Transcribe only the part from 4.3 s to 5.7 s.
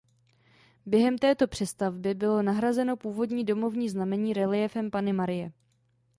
reliéfem Panny Marie.